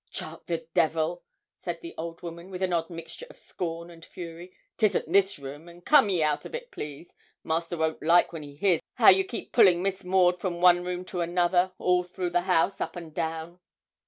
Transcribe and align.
'Charke 0.09 0.47
the 0.47 0.65
devil!' 0.73 1.21
said 1.55 1.79
the 1.81 1.93
old 1.95 2.23
woman, 2.23 2.49
with 2.49 2.63
an 2.63 2.73
odd 2.73 2.89
mixture 2.89 3.27
of 3.29 3.37
scorn 3.37 3.91
and 3.91 4.03
fury. 4.03 4.51
''Tisn't 4.79 5.13
his 5.13 5.37
room; 5.37 5.69
and 5.69 5.85
come 5.85 6.09
ye 6.09 6.23
out 6.23 6.43
of 6.43 6.55
it, 6.55 6.71
please. 6.71 7.13
Master 7.43 7.77
won't 7.77 8.01
like 8.01 8.33
when 8.33 8.41
he 8.41 8.55
hears 8.55 8.81
how 8.95 9.09
you 9.09 9.23
keep 9.23 9.51
pulling 9.51 9.83
Miss 9.83 10.03
Maud 10.03 10.39
from 10.39 10.59
one 10.59 10.83
room 10.83 11.05
to 11.05 11.21
another, 11.21 11.73
all 11.77 12.01
through 12.03 12.31
the 12.31 12.41
house, 12.49 12.81
up 12.81 12.95
and 12.95 13.13
down.' 13.13 13.59